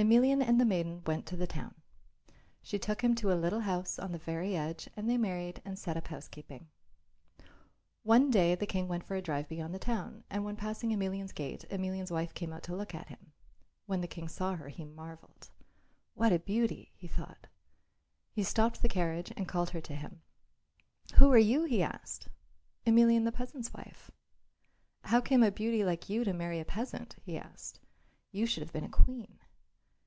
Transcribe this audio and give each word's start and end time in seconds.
Emelian 0.00 0.40
and 0.40 0.60
the 0.60 0.64
maiden 0.64 1.02
went 1.08 1.26
to 1.26 1.36
the 1.36 1.44
town. 1.48 1.74
She 2.62 2.78
took 2.78 3.02
him 3.02 3.16
to 3.16 3.32
a 3.32 3.34
little 3.42 3.58
house 3.62 3.98
on 3.98 4.12
the 4.12 4.18
very 4.18 4.54
edge 4.56 4.88
and 4.96 5.10
they 5.10 5.18
married 5.18 5.60
and 5.64 5.76
set 5.76 5.96
up 5.96 6.06
housekeeping. 6.06 6.68
One 8.04 8.30
day 8.30 8.54
the 8.54 8.64
King 8.64 8.86
went 8.86 9.02
for 9.02 9.16
a 9.16 9.20
drive 9.20 9.48
beyond 9.48 9.74
the 9.74 9.80
town, 9.80 10.22
and 10.30 10.44
when 10.44 10.54
passing 10.54 10.90
Emelian's 10.92 11.32
gate, 11.32 11.64
Emelian's 11.68 12.12
wife 12.12 12.32
came 12.32 12.52
out 12.52 12.62
to 12.62 12.76
look 12.76 12.94
at 12.94 13.08
him. 13.08 13.32
When 13.86 14.00
the 14.00 14.06
King 14.06 14.28
saw 14.28 14.54
her 14.54 14.68
he 14.68 14.84
marvelled. 14.84 15.50
"What 16.14 16.32
a 16.32 16.38
beauty!" 16.38 16.92
he 16.94 17.08
thought. 17.08 17.48
He 18.30 18.44
stopped 18.44 18.82
the 18.82 18.88
carriage 18.88 19.32
and 19.36 19.48
called 19.48 19.70
her 19.70 19.80
to 19.80 19.96
him. 19.96 20.22
"Who 21.14 21.28
are 21.32 21.38
you?" 21.38 21.64
he 21.64 21.82
asked. 21.82 22.28
"Emelian 22.86 23.24
the 23.24 23.32
peasant's 23.32 23.74
wife." 23.74 24.12
"How 25.02 25.20
came 25.20 25.42
a 25.42 25.50
beauty 25.50 25.82
like 25.84 26.08
you 26.08 26.22
to 26.22 26.32
marry 26.32 26.60
a 26.60 26.64
peasant?" 26.64 27.16
he 27.24 27.36
asked. 27.36 27.80
"You 28.30 28.46
should 28.46 28.62
have 28.62 28.72
been 28.72 28.84
a 28.84 28.88
queen." 28.88 29.40